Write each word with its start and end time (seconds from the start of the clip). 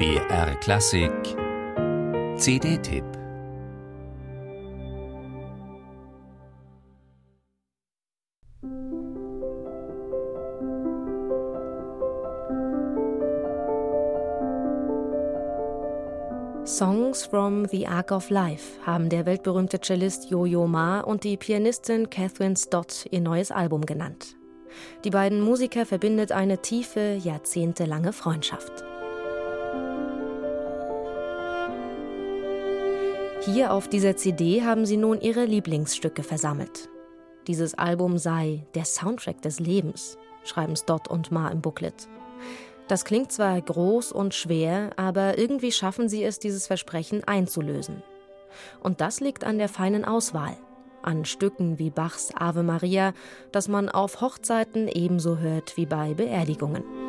BR 0.00 0.54
Klassik 0.62 1.12
CD-Tipp 2.38 3.04
Songs 16.64 17.26
from 17.26 17.66
the 17.68 17.86
Ark 17.86 18.10
of 18.10 18.30
Life 18.30 18.80
haben 18.86 19.10
der 19.10 19.26
weltberühmte 19.26 19.78
Cellist 19.82 20.30
Yo-Yo 20.30 20.66
Ma 20.66 21.00
und 21.00 21.24
die 21.24 21.36
Pianistin 21.36 22.08
Catherine 22.08 22.56
Stott 22.56 23.04
ihr 23.10 23.20
neues 23.20 23.50
Album 23.50 23.84
genannt. 23.84 24.34
Die 25.04 25.10
beiden 25.10 25.42
Musiker 25.42 25.84
verbindet 25.84 26.32
eine 26.32 26.62
tiefe, 26.62 27.18
jahrzehntelange 27.22 28.14
Freundschaft. 28.14 28.79
Hier 33.42 33.72
auf 33.72 33.88
dieser 33.88 34.16
CD 34.16 34.62
haben 34.64 34.84
sie 34.84 34.98
nun 34.98 35.18
ihre 35.22 35.46
Lieblingsstücke 35.46 36.22
versammelt. 36.22 36.90
Dieses 37.46 37.72
Album 37.72 38.18
sei 38.18 38.66
der 38.74 38.84
Soundtrack 38.84 39.40
des 39.40 39.58
Lebens, 39.58 40.18
schreiben 40.44 40.76
Stott 40.76 41.08
und 41.08 41.32
Ma 41.32 41.48
im 41.48 41.62
Booklet. 41.62 42.06
Das 42.86 43.06
klingt 43.06 43.32
zwar 43.32 43.58
groß 43.58 44.12
und 44.12 44.34
schwer, 44.34 44.90
aber 44.96 45.38
irgendwie 45.38 45.72
schaffen 45.72 46.10
sie 46.10 46.22
es, 46.22 46.38
dieses 46.38 46.66
Versprechen 46.66 47.24
einzulösen. 47.24 48.02
Und 48.82 49.00
das 49.00 49.20
liegt 49.20 49.44
an 49.44 49.56
der 49.56 49.70
feinen 49.70 50.04
Auswahl, 50.04 50.58
an 51.00 51.24
Stücken 51.24 51.78
wie 51.78 51.88
Bachs 51.88 52.34
Ave 52.34 52.62
Maria, 52.62 53.14
das 53.52 53.68
man 53.68 53.88
auf 53.88 54.20
Hochzeiten 54.20 54.86
ebenso 54.86 55.38
hört 55.38 55.78
wie 55.78 55.86
bei 55.86 56.12
Beerdigungen. 56.12 56.99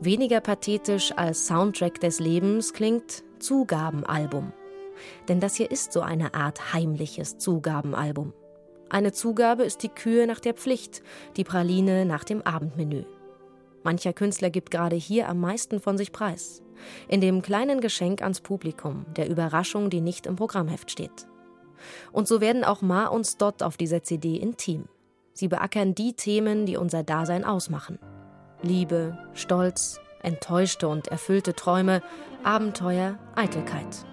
Weniger 0.00 0.40
pathetisch 0.40 1.12
als 1.16 1.46
Soundtrack 1.46 2.00
des 2.00 2.20
Lebens 2.20 2.72
klingt 2.72 3.24
Zugabenalbum 3.38 4.52
denn 5.28 5.40
das 5.40 5.56
hier 5.56 5.70
ist 5.70 5.92
so 5.92 6.00
eine 6.00 6.34
Art 6.34 6.72
heimliches 6.72 7.38
Zugabenalbum. 7.38 8.32
Eine 8.90 9.12
Zugabe 9.12 9.64
ist 9.64 9.82
die 9.82 9.90
Kühe 9.90 10.26
nach 10.26 10.40
der 10.40 10.54
Pflicht, 10.54 11.02
die 11.36 11.44
Praline 11.44 12.06
nach 12.06 12.24
dem 12.24 12.42
Abendmenü. 12.42 13.04
Mancher 13.82 14.12
Künstler 14.12 14.50
gibt 14.50 14.70
gerade 14.70 14.96
hier 14.96 15.28
am 15.28 15.40
meisten 15.40 15.80
von 15.80 15.98
sich 15.98 16.12
preis. 16.12 16.62
In 17.08 17.20
dem 17.20 17.42
kleinen 17.42 17.80
Geschenk 17.80 18.22
ans 18.22 18.40
Publikum, 18.40 19.04
der 19.16 19.28
Überraschung, 19.28 19.90
die 19.90 20.00
nicht 20.00 20.26
im 20.26 20.36
Programmheft 20.36 20.90
steht. 20.90 21.26
Und 22.12 22.26
so 22.26 22.40
werden 22.40 22.64
auch 22.64 22.82
Ma 22.82 23.06
und 23.06 23.24
Stott 23.24 23.62
auf 23.62 23.76
dieser 23.76 24.02
CD 24.02 24.36
intim. 24.36 24.84
Sie 25.32 25.48
beackern 25.48 25.94
die 25.94 26.14
Themen, 26.14 26.66
die 26.66 26.76
unser 26.76 27.04
Dasein 27.04 27.44
ausmachen. 27.44 27.98
Liebe, 28.62 29.16
Stolz, 29.34 30.00
enttäuschte 30.22 30.88
und 30.88 31.08
erfüllte 31.08 31.54
Träume, 31.54 32.02
Abenteuer, 32.42 33.18
Eitelkeit 33.36 34.04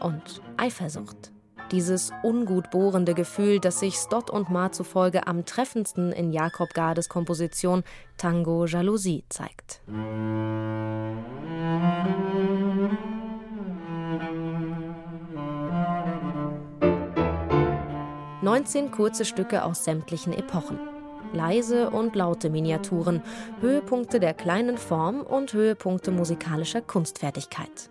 und 0.00 0.42
Eifersucht. 0.56 1.32
Dieses 1.72 2.12
ungut 2.22 2.70
bohrende 2.70 3.14
Gefühl, 3.14 3.58
das 3.58 3.80
sich 3.80 3.94
Stott 3.96 4.30
und 4.30 4.50
Ma 4.50 4.70
zufolge 4.70 5.26
am 5.26 5.44
treffendsten 5.44 6.12
in 6.12 6.32
Jakob 6.32 6.74
Gardes 6.74 7.08
Komposition 7.08 7.82
Tango 8.16 8.66
Jalousie 8.66 9.24
zeigt. 9.28 9.80
Neunzehn 18.42 18.92
kurze 18.92 19.24
Stücke 19.24 19.64
aus 19.64 19.84
sämtlichen 19.84 20.32
Epochen. 20.32 20.78
Leise 21.36 21.90
und 21.90 22.16
laute 22.16 22.50
Miniaturen, 22.50 23.22
Höhepunkte 23.60 24.18
der 24.18 24.34
kleinen 24.34 24.78
Form 24.78 25.20
und 25.20 25.52
Höhepunkte 25.52 26.10
musikalischer 26.10 26.80
Kunstfertigkeit. 26.80 27.90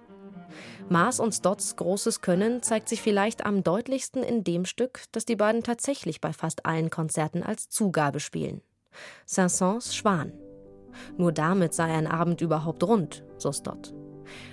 Mars 0.90 1.20
und 1.20 1.34
Stotts 1.34 1.76
großes 1.78 2.22
Können 2.22 2.62
zeigt 2.62 2.90
sich 2.90 3.02
vielleicht 3.02 3.46
am 3.46 3.64
deutlichsten 3.64 4.24
in 4.24 4.44
dem 4.44 4.66
Stück, 4.66 5.04
das 5.12 5.26
die 5.26 5.36
beiden 5.36 5.64
tatsächlich 5.64 6.22
bei 6.22 6.34
fast 6.34 6.66
allen 6.66 6.90
Konzerten 6.90 7.42
als 7.42 7.70
Zugabe 7.70 8.20
spielen. 8.20 8.62
Saint-Saëns 9.26 9.96
Schwan. 9.96 10.34
Nur 11.18 11.32
damit 11.32 11.74
sei 11.74 11.86
ein 11.86 12.08
Abend 12.08 12.42
überhaupt 12.42 12.84
rund, 12.84 13.24
so 13.38 13.52
Stott. 13.52 13.94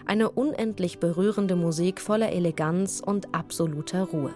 Eine 0.07 0.31
unendlich 0.31 0.99
berührende 0.99 1.57
Musik 1.57 2.01
voller 2.01 2.33
Eleganz 2.33 3.01
und 3.05 3.35
absoluter 3.35 4.05
Ruhe. 4.05 4.35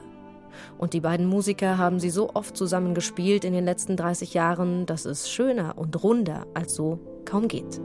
Und 0.79 0.93
die 0.93 1.01
beiden 1.01 1.27
Musiker 1.27 1.79
haben 1.79 2.01
sie 2.01 2.11
so 2.11 2.31
oft 2.35 2.57
zusammen 2.57 2.95
gespielt 2.95 3.45
in 3.45 3.53
den 3.53 3.65
letzten 3.65 3.97
30 3.97 4.35
Jahren, 4.35 4.87
dass 4.87 5.05
es 5.05 5.29
schöner 5.31 5.77
und 5.77 6.03
runder 6.03 6.47
als 6.55 6.75
so 6.75 6.99
kaum 7.25 7.49
geht. 7.49 7.81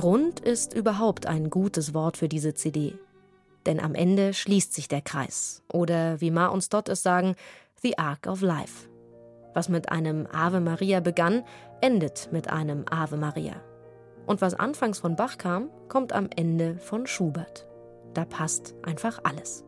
Rund 0.00 0.40
ist 0.40 0.72
überhaupt 0.72 1.26
ein 1.26 1.50
gutes 1.50 1.94
Wort 1.94 2.16
für 2.16 2.28
diese 2.28 2.54
CD. 2.54 2.94
Denn 3.66 3.80
am 3.80 3.94
Ende 3.94 4.32
schließt 4.32 4.72
sich 4.72 4.88
der 4.88 5.02
Kreis. 5.02 5.62
Oder 5.70 6.20
wie 6.20 6.30
Ma 6.30 6.46
und 6.46 6.62
Stott 6.62 6.88
es 6.88 7.02
sagen, 7.02 7.34
The 7.82 7.98
Ark 7.98 8.26
of 8.26 8.40
Life. 8.40 8.88
Was 9.52 9.68
mit 9.68 9.90
einem 9.90 10.26
Ave 10.32 10.60
Maria 10.60 11.00
begann, 11.00 11.42
endet 11.80 12.28
mit 12.32 12.48
einem 12.48 12.84
Ave 12.88 13.16
Maria. 13.16 13.56
Und 14.26 14.40
was 14.40 14.54
anfangs 14.54 14.98
von 14.98 15.16
Bach 15.16 15.38
kam, 15.38 15.70
kommt 15.88 16.12
am 16.12 16.28
Ende 16.34 16.76
von 16.76 17.06
Schubert. 17.06 17.66
Da 18.14 18.24
passt 18.24 18.74
einfach 18.82 19.20
alles. 19.24 19.64